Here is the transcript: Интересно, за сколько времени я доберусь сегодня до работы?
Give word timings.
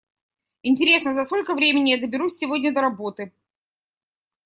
Интересно, 0.63 1.13
за 1.13 1.23
сколько 1.23 1.53
времени 1.53 1.91
я 1.91 2.01
доберусь 2.01 2.35
сегодня 2.35 2.73
до 2.73 2.81
работы? 2.81 3.31